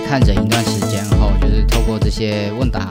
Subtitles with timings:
[0.00, 2.88] 看诊一段时间后，就是透过这些问答，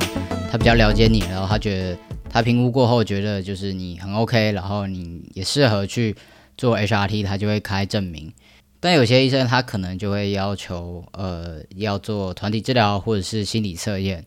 [0.51, 1.97] 他比较了解你，然后他觉得
[2.29, 6.15] 他评估过后觉得就是你很 OK，然后你也适合去
[6.57, 8.31] 做 HRT，他就会开证明。
[8.79, 14.25] 但有些医生他可能就会要求呃要做团体治疗或者是心理测验。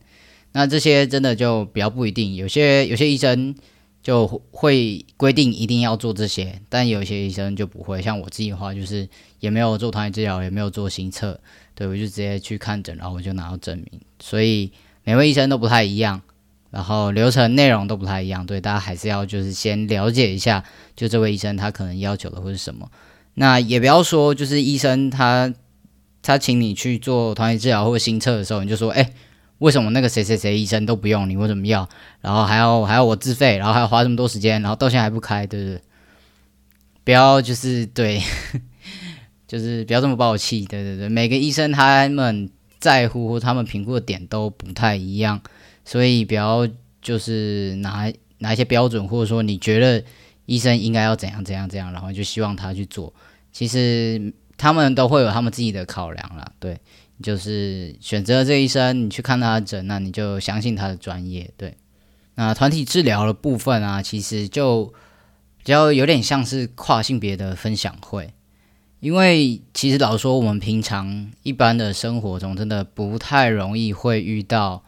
[0.52, 3.54] 那这些真的就比较不一定，有些有些医生
[4.02, 8.00] 就会规定一定要做这些，但有些医生就不会。
[8.00, 9.06] 像我自己的话，就是
[9.40, 11.38] 也没有做团体治疗，也没有做心测，
[11.76, 14.00] 对我就直接去看诊，然后我就拿到证明。
[14.18, 14.72] 所以
[15.04, 16.20] 每位医生都不太一样，
[16.70, 20.64] 然后流程内容都不太一样，对大家还是要就是先了解一下，
[20.96, 22.90] 就这位医生他可能要求的会是什么。
[23.34, 25.54] 那也不要说就是医生他
[26.22, 29.12] 他请你去做团体治疗或者心测的时候，你就说哎。
[29.58, 31.88] 为什么那个谁谁谁医生都不用你为什么要？
[32.20, 35.80] 然后还要还要我自费，然后还要花这么多时间，然后到现在还不开，对不对？
[37.04, 38.20] 不要就是对，
[39.46, 41.08] 就是不要这么暴气，对对对。
[41.08, 45.40] 每个医生他们在乎或他们评估的点都不太一样，
[45.84, 46.68] 所以不要
[47.00, 50.04] 就是拿拿一些标准，或者说你觉得
[50.46, 53.12] 医生应该要怎样怎样怎样，然后就希望他去做。
[53.52, 56.78] 其实他们都会有他们自己的考量啦，对。
[57.22, 61.50] 就是选择这医生，你去看他的诊，那你就相信他的专业。
[61.56, 61.74] 对，
[62.34, 64.84] 那团体治疗的部分啊，其实就
[65.56, 68.34] 比较有点像是跨性别的分享会，
[69.06, 74.82] 因为其实老说我们平常一般的生活中，真的不太容易会遇到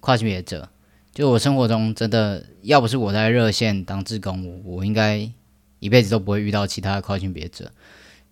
[0.00, 0.68] 跨性别者。
[1.14, 5.30] 就我生活中真的，要不是我在热线当志工，我我应该
[5.78, 7.70] 一辈子都不会遇到其他的跨性别者，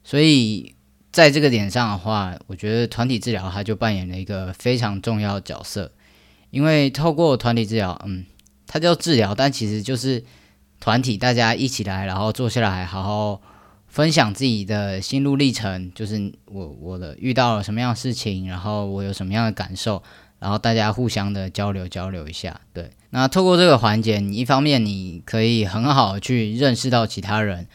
[0.02, 0.74] 所以。
[1.10, 5.90] 在这个点上的话，我觉得团体治疗它就扮演了一个非常重要的角色，
[6.50, 8.26] 因为透过团体治疗，嗯，
[8.66, 10.22] 它叫治疗，但其实就是
[10.78, 13.40] 团体大家一起来，然后坐下来好好
[13.98, 20.00] 分享自己的心路历程，就是我我的遇到了什么样的事情，然后我有什么样的感受，
[20.38, 22.60] 然后大家互相的交流交流一下。
[22.72, 27.66] 对，那透过这个环节，你一方面你可以很好去认识到其他人，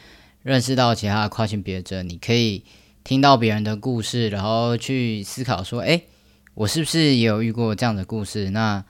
[0.44, 2.64] 认识到其他的跨性别者，你可以。
[3.04, 6.04] 听到别人的故事，然后去思考说：“哎，
[6.54, 8.50] 我是不是也有遇过这样的故事？
[8.52, 8.82] 那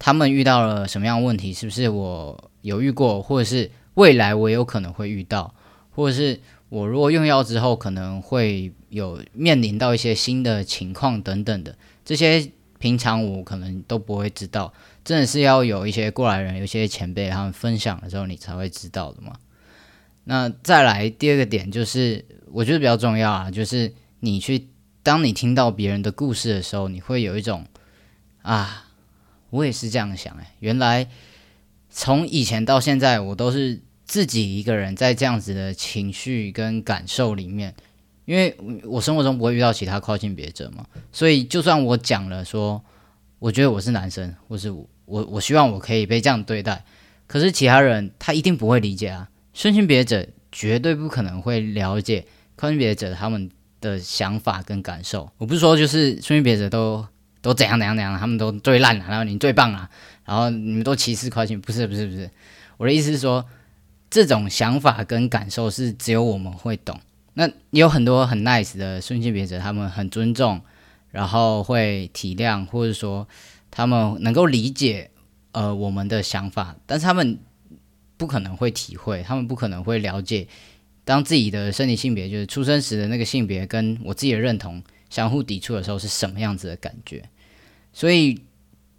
[0.00, 1.52] 他们遇到了什么样的问题？
[1.52, 5.54] 是不是我有遇过，或者是未来我有可能会遇到，
[5.92, 6.40] 或者是
[6.72, 11.76] 我如果用药之后可能会有面临到一些新的情况等等的？
[12.02, 14.72] 这些平常我可能都不会知道，
[15.04, 19.34] 真的是要有一些过来人，有些前辈他们分享的时候，你才会知道的嘛。
[20.24, 22.24] 那再来第二个点就是。
[22.54, 24.68] 我觉得比较重要啊，就是你去，
[25.02, 27.64] 当你听到别人的故事的时候，你会有一种
[28.42, 28.90] 啊，
[29.48, 31.08] 我也是这样想哎，原来
[31.88, 33.80] 从以前到现在，我都是
[34.12, 37.74] 自己一个人在这样子的情绪跟感受里面，
[38.26, 42.84] 因为我生活中不会遇到其他跨性别者嘛，所以就算我讲了说，
[43.38, 46.84] 我觉得我是男生，或是我我我希望我可以被这样对待，
[47.26, 52.26] 可是其他人他一定不会理解啊，顺性别者绝对不可能会了解。
[52.56, 57.02] 跨性别者他们的想法跟感受，我不是说就是顺性别者都
[57.40, 59.88] 都怎样怎样怎样，他们都最烂了，然后你最棒了，
[60.26, 62.30] 然后你们都歧视跨性，不是不是不是，
[62.76, 63.42] 我的意思是说，
[64.12, 67.00] 这种想法跟感受是只有我们会懂。
[67.32, 70.60] 那有很多很 nice 的顺性别者，他们很尊重，
[71.10, 73.26] 然后会体谅，或者说
[73.70, 75.10] 他们能够理解
[75.52, 77.38] 呃我们的想法，但是他们
[78.18, 80.46] 不可能会体会，他们不可能会了解。
[81.04, 87.24] 当自己的生理性别，就是出生时的那个性别，跟我自己的认同相互抵触的时候，是什么样子的感觉？
[87.94, 88.42] 所以，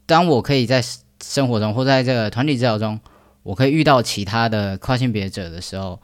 [0.08, 0.84] 当我可以在
[1.24, 3.00] 生活中或在这个团体治疗中，
[3.44, 6.02] 我可以遇到其他的跨性别者的时候，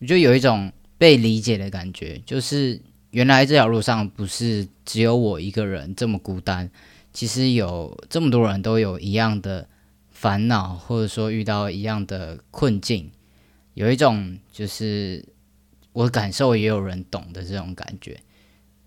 [0.00, 2.80] 我就有一种被理解的感觉，就是
[3.10, 6.70] 原来这条路上不是只有我一个人这么孤单，
[7.12, 9.68] 其实有这么多人都有一样的
[10.10, 13.10] 烦恼，或者说遇到一样的困境。
[13.74, 15.24] 有一种就是
[15.92, 18.18] 我感受也有人懂的这种感觉，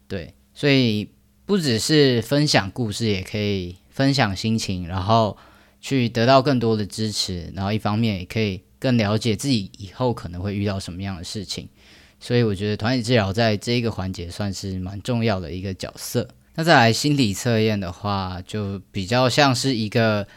[0.08, 1.08] 对，所以
[1.46, 5.38] 不只是分享故事，也可以分享心情，然后
[5.82, 11.68] 去得到更多的支持，然后一方面也可以更了解自己以后可能会遇到什么样的事情。
[12.20, 16.28] 所以我觉得团体治疗在这一个环节算是蛮重要的一个角色。
[16.56, 20.28] 那再来心理测验的话，就比较像是一个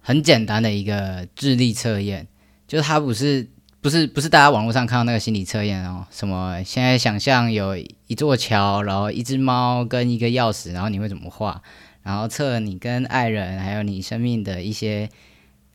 [0.00, 2.28] 很简单的一个智力测验，
[2.68, 3.48] 就是它不是
[3.80, 7.74] 不是不是大家网络上看到那个心理测验哦，什么现在想象有
[8.06, 11.62] 一座桥，然后一只猫跟一个钥匙，然后你会怎么画？
[12.02, 15.08] 然后测你跟爱人还有你生命的一些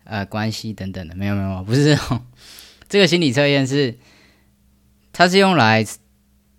[0.04, 2.22] 呃关系等等的，没有没有，不是这种。
[2.89, 3.98] 这个心理测验是，
[5.13, 5.86] 它是用来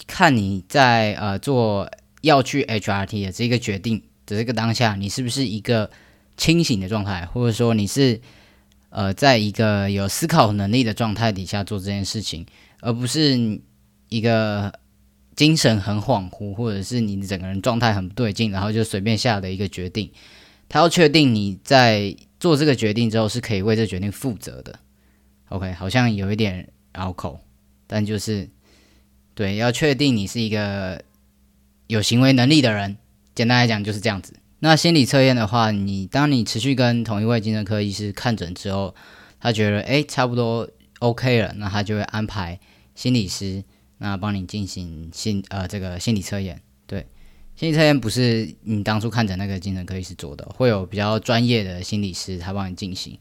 [0.06, 1.90] 看你在呃做
[2.20, 5.90] 要去 HRT 的这个决定的这个当下，你是不是一个
[6.36, 8.20] 清醒的状态，或者说你是
[8.90, 12.46] 呃在一个有思考能力的状态底下做这件事情，
[12.80, 13.60] 而不是
[14.08, 14.72] 一个。
[15.36, 20.10] 精神很恍惚，或者是你整个人状态很不对劲，然后就随便下的一个决定。
[20.68, 24.80] 他要确定你在做这个决定之后是可以为这决定负责的。
[25.50, 27.38] OK，好像有一点拗口，
[27.86, 28.48] 但就是
[29.34, 31.04] 对，要确定你是一个
[31.86, 32.96] 有行为能力的人。
[33.34, 34.34] 简单来讲就是这样子。
[34.60, 38.94] 那心理测验的话，你当你持续跟同一位精神科医师看诊之后，
[39.38, 40.68] 他觉得诶差不多
[41.00, 42.58] OK 了，那他就会安排
[42.94, 43.62] 心理师。
[43.98, 47.06] 那帮你进行心呃这个心理测验，对，
[47.54, 53.18] 心理测验不是你当初看诊那个精神科医师做的，会有比较专业的心理师他帮你进行。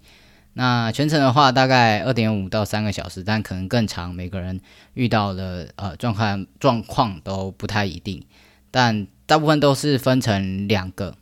[0.57, 4.59] 那全程的话大概二点五到三个小时，但可能更长，每个人
[4.93, 8.23] 遇到的呃状况状况都不太一定，
[8.71, 11.17] 但大部分都是分成两个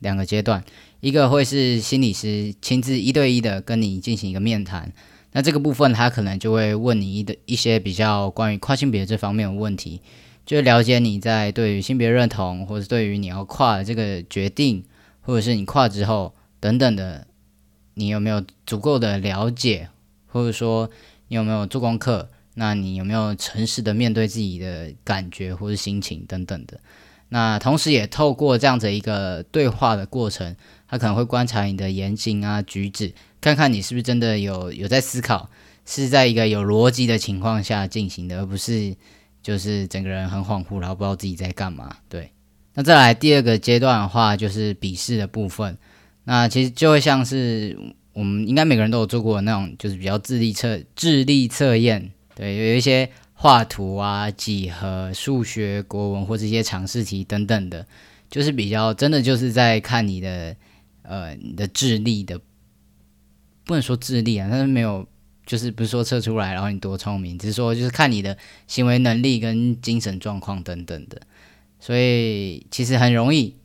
[0.00, 0.64] 两个阶段，
[1.00, 4.92] 一个会是心理师亲自一对一的跟你进行一个面谈。
[5.36, 10.00] 那这个部分，他可能就会问你一的一些比较关于跨性别这方面的问题，
[10.46, 14.82] 就了解你在对于性别认同，或者对于你要跨的这个决定，
[15.20, 17.26] 或者是你跨之后等等的，
[17.92, 19.90] 你有没有足够的了解，
[20.26, 20.88] 或者说
[21.28, 22.30] 你有没有做功课？
[22.54, 26.80] 那你有没有诚实的面对自己的感觉或是心情等等的？
[27.28, 30.56] 那同时也透过这样子一个对话的过程，
[30.88, 33.12] 他可能会观察你的言行啊举止。
[33.46, 35.48] 看看你是不是真的有有在思考，
[35.84, 38.92] 是在一个有逻辑的情况下进行的，而不是
[39.40, 41.96] 就是整个人很恍惚，然后不知道自己在干嘛。
[42.08, 42.32] 对，
[42.74, 45.78] 那再来第二个阶段的话，就是笔试的部分。
[46.24, 47.78] 那其实就会像是
[48.14, 52.10] 我们应该每个人都有做过那种，就是比较智力测智力测验。
[52.34, 57.86] 对，有一些画图啊、几何、数学、国文或者一些常识题等等的，
[58.28, 60.56] 就是比较真的就是在看你的
[61.02, 62.40] 呃你的智力的。
[63.66, 65.04] 不能说智力啊，但是没有，
[65.44, 71.20] 就是不是说测出来，然后你多聪明，只是说就是看你的行为能力跟精神状况等等的，
[71.80, 73.56] 所以其实很容易，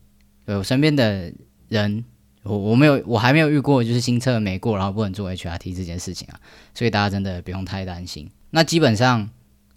[0.45, 1.31] 我身边的
[1.69, 2.03] 人，
[2.41, 6.39] 我我没有，我还没有遇过，就是新测没过，然后不能做 HRT 这件事情啊，
[6.73, 8.27] 所以大家真的不用太担心。
[8.49, 9.29] 那基本上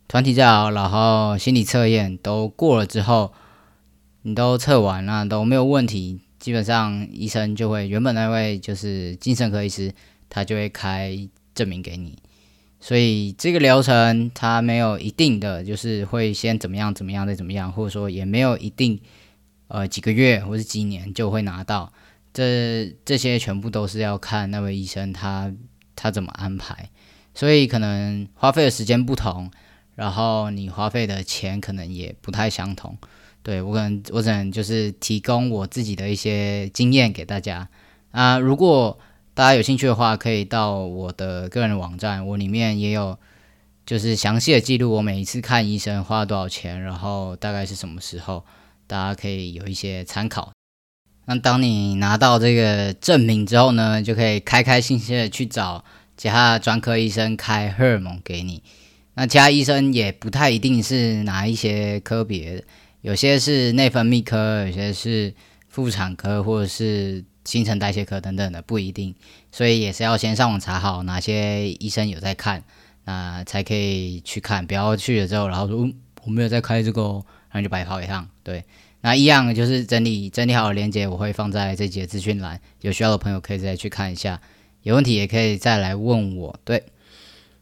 [0.09, 3.35] 团体治疗，然后心理测验都过了之后，
[4.23, 9.93] 你都测完了都没有问题，基本上医生就会原本那位就是精神科医师。
[10.29, 12.19] 他就会开证明给你，
[12.81, 19.01] 所以这个流程它没有一定的，就是会先怎么样怎么样再怎么样，或者说也没有一定，
[19.69, 21.93] 呃几个月或是几年就会拿到，
[22.33, 25.55] 这这些全部都是要看那位医生他
[25.95, 26.91] 他怎么安排，
[27.35, 29.49] 所以可能花费的时间不同，
[29.95, 32.99] 然后你花费的钱可能也不太相同。
[33.45, 37.69] 对我可能我只能就是提供我自己的一些经验给大家
[38.11, 38.99] 啊，如果。
[39.35, 43.19] 大家有兴趣的话，可以到我的个人网站，我里面也有
[43.85, 48.45] 就是详细的记录我每一次看医生花了多少钱，然后大概是什么时候，
[48.87, 50.53] 大家可以有一些参考。
[51.25, 55.85] 那当你拿到这个证明之后呢，就可以开开心心的去找
[56.17, 58.63] 其他专科医生开荷尔蒙给你。
[59.15, 62.65] 那其他医生也不太一定是哪一些科别，
[63.01, 65.35] 有些是内分泌科，有些是
[65.69, 67.25] 妇产科，或者是。
[67.45, 69.15] 新陈代谢科等等的不一定，
[69.53, 72.65] 所以也是要先上网查好哪些医生有在看，
[73.05, 74.67] 那才可以去看。
[74.67, 75.89] 不要去了之后，然后说
[76.25, 78.27] 我没有在开这个，哦然后就白跑一趟。
[78.43, 78.65] 对，
[79.03, 84.41] 那一样就是整理整理好的链接，我会放在这节资讯栏，有需要的朋友可以再去看一下。
[84.83, 86.59] 有问题也可以再来问我。
[86.65, 86.85] 对，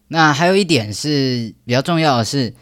[0.08, 2.54] 那还有一点是比较重要的是，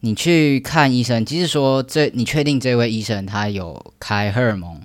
[0.00, 4.82] 你去看医生，即使说这你确定这位医生他有开荷尔蒙。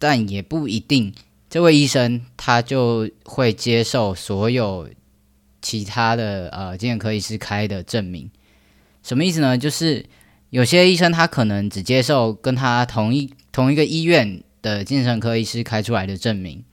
[0.00, 1.14] 但也不一定，
[1.48, 4.88] 这位医生他就会接受所有
[5.62, 8.28] 其他的呃精神科医师开的证明。
[9.02, 9.56] 什么意思呢？
[9.56, 10.06] 就是
[10.48, 16.64] 有些医生他可能只接受跟他同一同一个医院的精神科医师开出来的证明。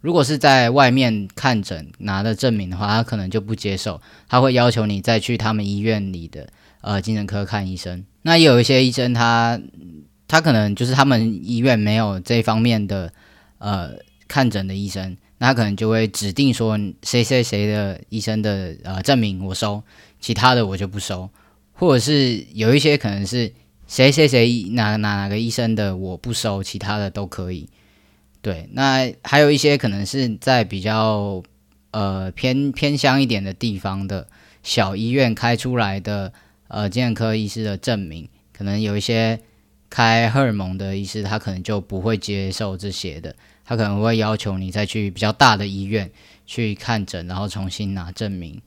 [0.00, 6.48] 如果是在外面看诊拿的证明的话，他可能就不接受，他会要求你再去他们医院里的
[6.80, 8.04] 呃精神科看医生。
[8.22, 9.60] 那也有一些医生他
[10.30, 13.12] 他可能就是他们医院没有这方面的
[13.58, 13.90] 呃
[14.28, 19.82] 看诊的医生，那他可能就会指定说谁谁谁的医生的呃证明我收，
[20.20, 21.28] 其他的我就不收，
[21.72, 23.52] 或者是有一些可能是
[23.88, 27.68] 谁谁谁哪哪哪个医生的我不收，其他的都可以。
[28.40, 31.42] 对，那还有一些可能是在比较
[31.90, 34.28] 呃偏偏乡一点的地方的
[34.62, 36.32] 小医院开出来的
[36.68, 39.40] 呃健科医师的证明，可能有一些
[39.90, 46.10] 开荷尔蒙的医师，他可能就不会接受这些的，他可能会要求你再去比较大的医院
[46.46, 48.62] 去看诊，然后重新拿证明。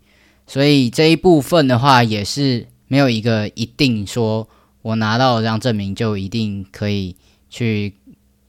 [0.45, 4.47] 所以这一部分的话，也是没有一个一定说
[4.83, 7.15] 我拿到这张证明就一定可以
[7.49, 7.95] 去。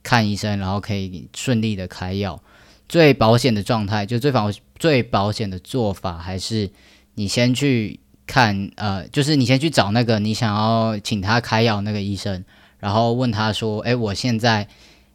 [0.07, 2.39] 看医生，然后可以顺利的开药。
[2.87, 6.69] 最保险的状态，就最保最保险的做法，还是
[7.15, 12.45] 你先去看，呃，就是你先去找那个你想要请他开药那个医生，
[12.85, 14.67] 然后问他说：“诶，我现在，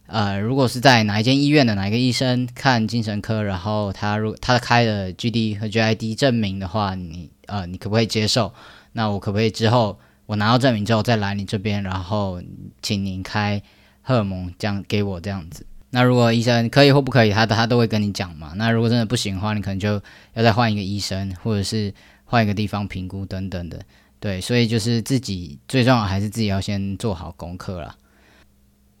[0.07, 8.53] 呃，如果是在哪一间医院的哪一个医生看精神科，然后他如他开的 GD 和 GID 证明的话，你呃，你可不可以接受？
[8.91, 12.41] 那我可不可以之后我拿到证明之后再来你这边，然后
[12.81, 13.63] 请您开？”
[14.03, 18.51] 荷尔蒙这样给我这样子，那如果医生可以或不可以，他他都会跟你讲嘛。
[18.57, 20.01] 那如果真的不行的话，你可能就
[20.33, 21.93] 要再换一个医生，或者是
[22.25, 23.79] 换一个地方评估等等的。
[24.21, 27.97] 对，所以就是自己最重要还是自己要先做好功课啦。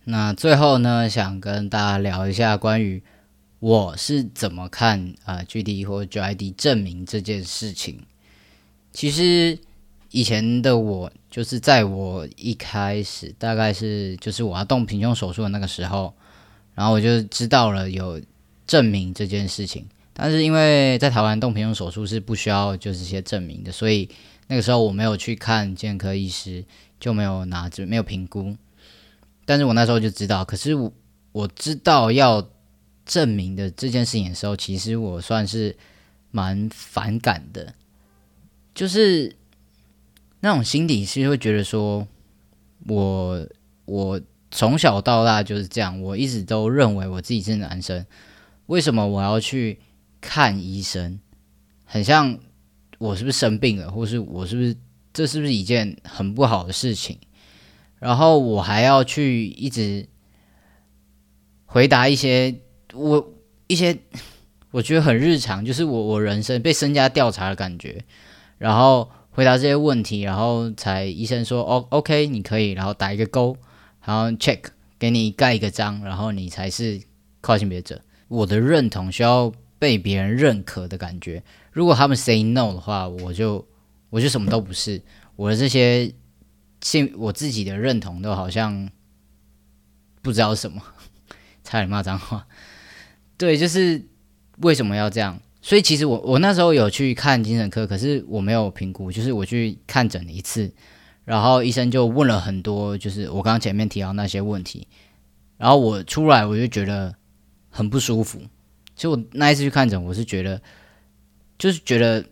[0.03, 3.01] 那最后呢，想跟大家聊一下关于
[3.59, 8.01] 我是怎么看啊 GD 或 GID 证明这件事情。
[8.91, 9.57] 其实。
[10.13, 16.13] 以前的我，就是在我一开始，大概是就是我要动平胸手术的那个时候，
[16.75, 18.21] 然后我就知道了有
[18.67, 19.87] 证明这件事情。
[20.11, 24.09] 但是因为在台湾动平胸手术是不需要就是一些证明的，所以
[24.51, 26.65] 那个时候我没有去看健科医师，
[26.99, 28.57] 就没有拿着没有评估。
[29.45, 30.91] 但是我那时候就知道，可是我
[31.31, 32.45] 我知道要
[33.05, 35.77] 证明的这件事情的时候，其实我算是
[36.31, 37.73] 蛮反感的，
[38.75, 39.37] 就是。
[40.43, 42.07] 那种心底是会觉得说，
[42.87, 43.47] 我
[43.85, 48.03] 我从小到大就是这样，我一直都认为我自己是男生，
[48.65, 49.79] 为什么我要去
[50.19, 51.19] 看医生？
[51.85, 52.39] 很像
[53.01, 54.75] 我是不是生病了，或是我是不是
[55.11, 57.17] 这是不是一件很不好的事情？
[57.99, 60.07] 然后我还要去一直
[61.65, 62.55] 回答一些
[62.93, 63.33] 我
[63.67, 63.97] 一些
[64.71, 68.03] 我觉得很日常，就是我我人生被身家调查的感觉，
[68.57, 69.09] 然后。
[69.33, 73.55] 回答这些问题，然后才医生说哦，OK，你可以，然后打一个勾，
[74.05, 74.59] 然后 check，
[74.99, 77.01] 给你盖一个章，然后你才是
[77.39, 78.01] 跨性别者。
[78.27, 81.41] 我的认同需要被别人认可的感觉。
[81.71, 83.67] 如果他们 say no 的话，我就
[84.09, 85.01] 我就什么都不是。
[85.35, 86.13] 我的这些
[86.81, 88.89] 性我自己的认同都好像
[90.21, 90.81] 不知道什么，
[91.63, 92.45] 差点骂脏话。
[93.37, 94.03] 对，就是
[94.57, 95.39] 为什么要这样？
[95.63, 100.71] 所以其实我我那时候有去看精神科，可是我没有评估，就是我去看诊了一次，
[101.23, 104.87] 然后医生就问了很多，就是我刚刚前面提到那些问题，
[105.57, 107.15] 然后我出来我就觉得
[107.69, 108.39] 很不舒服。
[108.95, 110.59] 其实我那一次去看诊，我是觉得
[111.61, 112.25] 就是觉得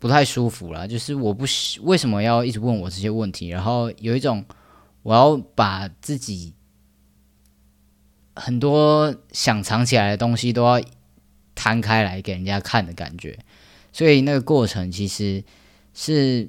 [0.00, 1.44] 不太舒服了，就是我不
[1.82, 4.44] 为什么要一直问我这些问题，然后有一种
[5.02, 6.54] 我要把自己
[8.34, 10.82] 很多想藏起来的东西都要。
[11.52, 13.38] 摊开来给人家看的感觉，
[13.92, 15.44] 所以那个过程其实
[15.92, 16.48] 是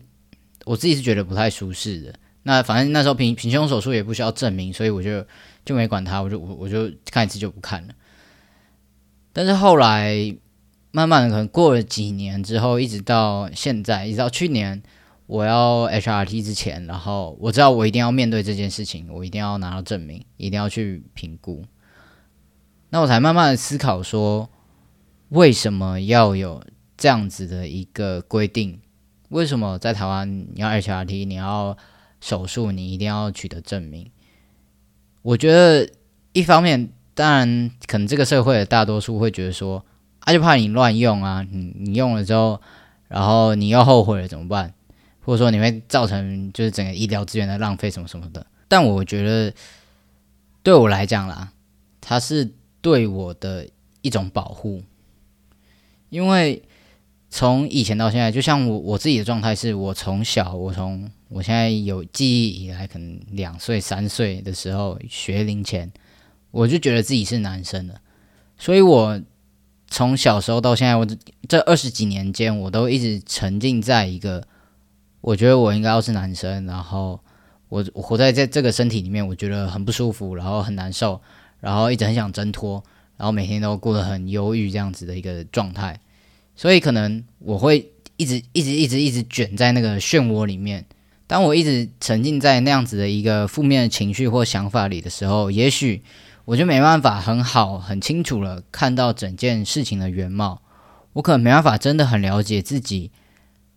[0.64, 2.14] 我自己是觉得不太舒适的。
[2.44, 5.26] 那反正那时候平平胸手术也不需要证明，所以我就
[5.66, 7.94] 就没管他，我就我我就看一次就不看了。
[9.34, 10.34] 但是后来
[10.92, 14.82] 慢慢的可能过了几年之后，一直到现在，一直到去年
[15.26, 21.64] 我要 HRT 之前，然后我知道我一定要面对这件事情，我一定要拿到证明，一定要去评估。
[22.90, 24.50] 那我才慢慢的思考说。
[25.32, 26.62] 为什么要有
[26.98, 28.82] 这样子的一个规定？
[29.30, 31.78] 为什么在台湾你要 HRT，你要
[32.20, 34.12] 手术，你一定要取得证明？
[35.22, 35.90] 我觉得
[36.34, 39.86] 一方面，当然可能这个社会的大多数会觉得说，
[40.22, 42.62] 啊，就怕你乱用啊，你你用了之后，
[43.08, 44.74] 然后你又后悔了怎么办？
[45.24, 48.46] 或者说你会造成就是整个医疗资源的浪费什么什么的。
[48.68, 49.54] 但我觉得
[50.64, 51.52] 对我来讲啦，
[52.00, 52.52] 它是
[52.82, 53.68] 对我的
[54.02, 54.84] 一种保护。
[56.10, 56.62] 因为
[57.30, 65.92] 从以前到现在，就像我我自己的状态是，我从小，我从我现在有记忆以来，可能两岁、三岁的时候学龄前，
[66.52, 68.02] 我就觉得自己是男生了。
[68.58, 69.22] 所以，我
[69.92, 71.06] 从小时候到现在，我
[71.50, 74.42] 这二十几年间，我都一直沉浸在一个
[75.20, 77.20] 我觉得我应该要是男生，然后
[77.68, 81.22] 我我活在在这个身体里面，我觉得很不舒服，然后很难受，
[81.60, 82.82] 然后一直很想挣脱，
[83.18, 86.00] 然后每天都过得很忧郁这样子的一个状态，
[86.56, 90.86] 所以可能我会一直一直一直一直卷在那个漩涡里面。
[91.28, 96.02] 当我一直沉浸在那样子的一个负面的情绪或想法里的时候，也许
[96.46, 100.62] 我就没办法很好、很清楚了看到整件事情的原貌。
[101.14, 103.12] 我可能没办法真的很了解自己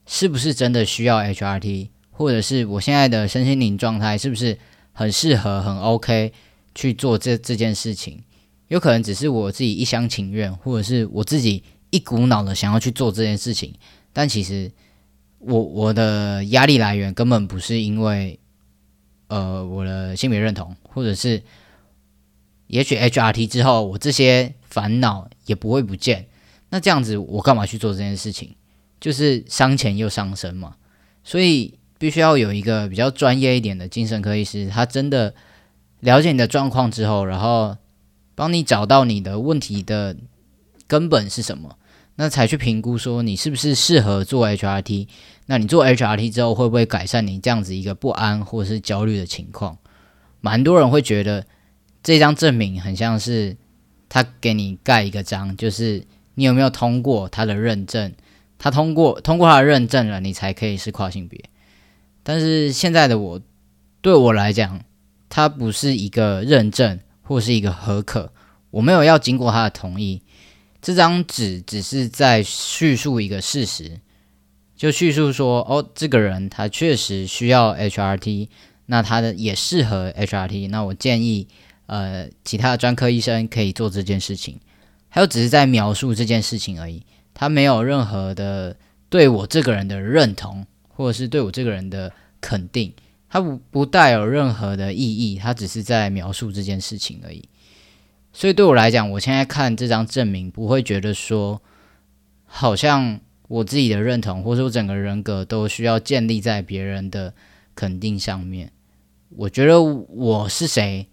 [0.06, 4.59] 是不是真的需要 HRT，或者是我现在的身心灵状态是不是
[4.92, 6.33] 很适合、很 OK
[6.75, 8.23] 去做这这件事情。
[8.68, 13.75] 有可能只是我自己一厢情愿，或者是我自己一股脑的想要去做这件事情，
[14.12, 14.71] 但其实。
[15.47, 18.40] 我我的压力来源根本不是因为，
[19.26, 21.42] 呃，我的性别认同，或者是，
[22.66, 26.26] 也许 HRT 之后，我这些烦恼也不会不见。
[26.71, 28.54] 那这样子，我干嘛去做这件事情？
[29.00, 30.76] 就是伤钱又伤身嘛。
[31.23, 35.35] 所以，必须要有一个比较专业一点的精神科医师，他真的
[36.00, 37.76] 了解你的状况之后，然后
[38.35, 40.16] 帮你找到你的问题的
[40.87, 41.78] 根本是什么。
[42.16, 45.09] 那才去评估说你是不是适合做 HRT？
[45.47, 49.76] 那你做 HRT 之后会不会改善你这样子一个不安或者是焦虑的情况？
[50.40, 51.47] 蛮多人会觉得
[52.04, 53.56] 这张证明很像是
[54.08, 58.12] 他给你盖一个章，就是你有没有通过他的认证？
[58.58, 61.42] 他通过通过他的认证了，你才可以是跨性别。
[62.23, 63.40] 但是现在的我
[64.00, 64.84] 对我来讲，
[65.28, 68.32] 它不是一个认证或是一个合可，
[68.70, 70.23] 我没有要经过他的同意。
[70.80, 74.00] 这张纸只是在叙述一个事实，
[74.76, 78.49] 就叙述说，哦，这个人他确实需要 HRT，
[78.87, 81.49] 那他的也适合 HRT，那我建议，
[81.87, 84.59] 呃，其他的专科医生可以做这件事情，
[85.09, 87.03] 还有只是在描述这件事情而已，
[87.35, 88.76] 他没有任何的
[89.09, 92.93] 对我这个人的认同，或者是对我这个人的肯定，
[93.29, 97.49] 他不不带有任何的意义，他只是在描述这件事情而已。
[98.33, 101.62] 所以对我来讲，我现在看这张证明，不会觉得说，
[102.47, 107.33] 好像我自己的认同，或者我整个人格都需要建立在别人的
[107.75, 108.73] 肯定上面。
[109.37, 111.07] 我觉得我是谁，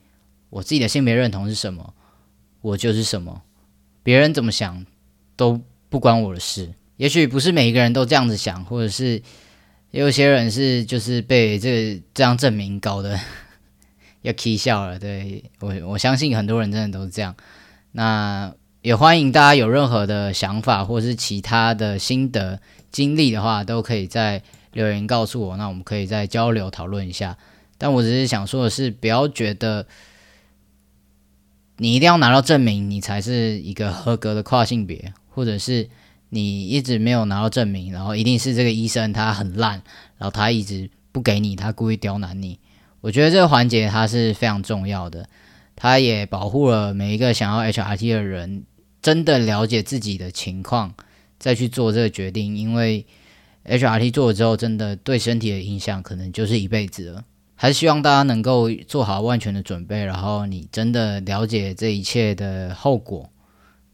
[0.51, 1.95] 我自己的性别认同是什么，
[2.61, 3.41] 我就是什么，
[4.03, 4.85] 别人怎么想
[5.35, 5.59] 都
[5.89, 6.71] 不关我的事。
[6.97, 9.19] 也许不是每一个人都这样子想，或者是
[9.89, 13.19] 有些人是就是被这这张证明搞的。
[14.23, 17.35] 要 k 笑了，对我我相信很多人真的都是这样。
[17.93, 22.61] 那也欢迎大家有任何的想法或是其他的心得
[22.91, 27.35] 经历的话，都可以在留言告诉我，那我们可以再交流讨论一下。
[27.79, 29.87] 但我只是想说的是，不要觉得
[31.81, 35.89] 你一定要拿到证明，你才是一个合格的跨性别，或者是
[36.29, 39.81] 你一直没有拿到证明，然后一定是这个医生他很烂，
[40.19, 42.59] 然后他一直不给你，他故意刁难你。
[42.99, 45.27] 我觉得这个环节它是非常重要的，
[45.75, 48.63] 它也保护了每一个想要 HRT 的人，
[49.01, 50.93] 真的了解自己的情况
[51.39, 53.07] 再去做这个决定，因为
[53.65, 57.25] HRT 做了之后，真的对身体的影响可能就是一辈子了。
[57.61, 63.29] 还是希望大家能够做好万全的准备，然后你真的了解这一切的后果，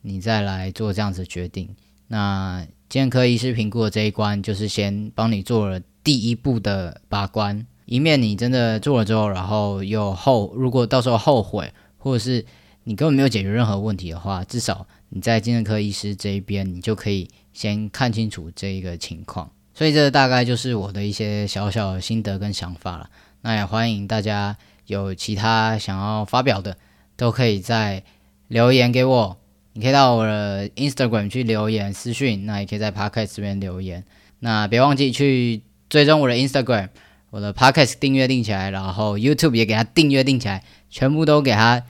[0.04, 1.76] 你再来做这样子决定。
[2.08, 7.68] 那健科医师评估的这一关，就是先帮你做了第一步的把关。
[7.84, 12.46] 以免你真的做了之后，然后又后，如果到时候后悔，或者是
[12.86, 19.52] 你根本没有解决任何问题的话，至少你在精神科医师这一边，你就可以先看清楚这一个情况。
[19.74, 23.10] 所以这大概就是我的一些小小的心得跟想法了。
[23.42, 26.78] 那也欢迎大家有其他想要发表的，
[27.16, 28.04] 都可以在
[28.48, 29.38] 留言给我。
[29.74, 34.04] 你可以到我的 Instagram 去留言私讯，那也可以在 Podcast 这边留言。
[34.40, 36.90] 那别忘记去追踪我的 Instagram。
[37.30, 41.84] 我的 Podcast 订阅订起来，然后 YouTube 也给他订阅订起来，全部都给他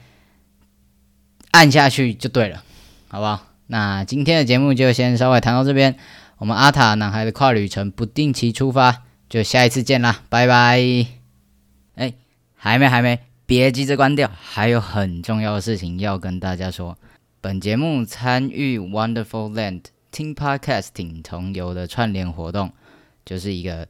[1.52, 2.64] 按下去就对了，
[3.06, 3.46] 好不好？
[3.68, 5.96] 那今天的节目就先稍微谈到这边，
[6.38, 11.17] 我们阿塔男孩的跨旅程不定期出发，就下一次见啦，拜拜。
[11.98, 12.14] 哎，
[12.54, 16.96] 还没还没，别急着关掉，还有很重要的事情要跟大家说。
[17.40, 19.82] 本节目参与 Wonderful Land
[20.12, 22.72] Team Podcasting 同游的串联活动，
[23.24, 23.86] 就是一个。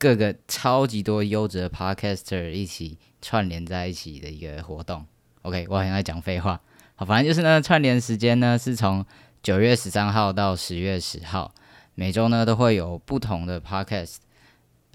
[0.00, 5.04] 各个超级多优质的 podcaster 一起串联在一起的一个活动。
[5.42, 6.60] OK，我好像在讲废话。
[6.94, 9.04] 好，反正就是呢，串联时间呢是从
[9.42, 11.52] 九月十三号到十月十号，
[11.96, 14.18] 每周呢都会有不同的 podcast，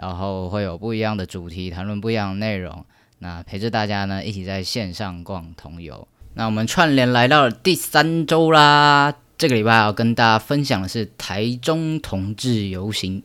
[0.03, 2.83] 然后会有不一样的主题，谈论不一样的内容。
[3.19, 6.05] 那陪着大家呢一起在线上逛同游。
[6.33, 13.23] 那我们串联来到了第三周啦，这个礼拜要跟大家分享的是台中同志游行。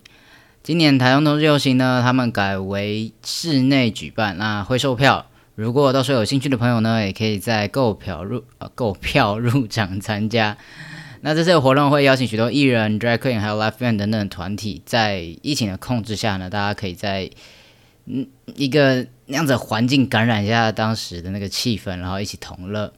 [0.62, 5.26] 今年台中同志游行呢，他们改为室内举办，那会售票。
[5.56, 10.56] 如果到时候有兴趣的朋友呢，也可以在购票入呃购票入场参加。
[11.20, 17.30] 那这次活动会邀请许多艺人、drag queen 还有 live band 等等团体，在疫情的控制下呢，大家可以在
[18.06, 22.92] 嗯一个那样子环境感染一下当时的那个气氛，然后一起同乐。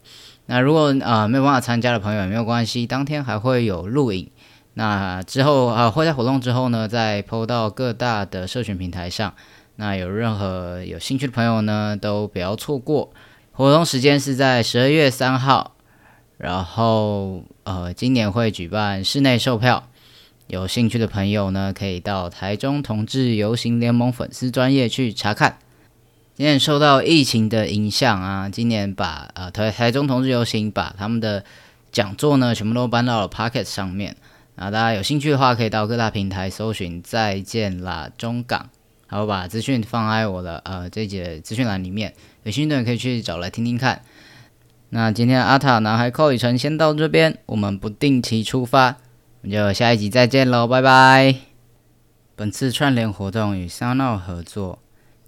[0.46, 4.30] 那如果啊没有办法参加的朋友也没有关系，当天还会有录影。
[4.74, 9.34] 那之后啊会在活动之后呢，再 PO 到各大的社群平台上。
[9.76, 13.12] 那有任何有兴趣的朋友呢，都不要错过。
[13.52, 15.74] 活动时间是在十二月三号，
[16.36, 19.88] 然后呃，今年会举办室内售票。
[20.46, 25.58] 有兴趣的朋友呢，可以到台中同志游行联盟粉丝专业去查看。
[26.34, 31.44] 今年受到疫情的影响啊，今年把呃台台中同志游行把他们的
[31.92, 34.16] 讲座呢，全部都搬到了 Pocket 上面。
[34.56, 38.68] 啊，大家有兴趣的话，可以到各大平台搜寻“再见啦中港”。
[39.06, 44.02] 好，把资讯放在我的呃这节资讯栏里面，有兴趣的可以去找来听听看。
[44.92, 48.96] 那今天阿塔男孩寇雨辰先到这边，我们不定期出发，
[49.40, 51.36] 我们就下一集再见喽，拜拜。
[52.34, 54.80] 本次串联活动与 SoundOut 合作，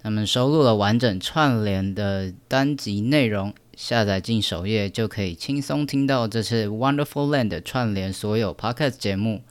[0.03, 9.42] 他们收录了完整串联的单集内容，下载进首页就可以轻松听到这次 Wonderful Land 串联所有 Podcast 节目。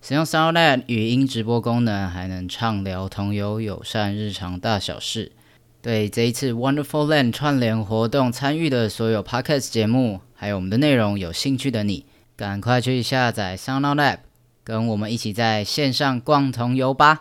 [0.00, 5.32] 使用 SoundLab 语音直播功能，还能畅聊同游友善日常大小事。
[5.82, 14.18] 对这一次 Wonderful Land 串联活动参与的所有 Podcast 节目，还有我们的内容有兴趣的你，赶快去下载 SoundOn App，
[14.62, 17.18] 跟我们一起在线上逛同游吧！